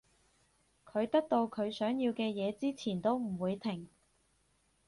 [0.83, 3.87] 佢得到佢想要嘅嘢之前都唔會停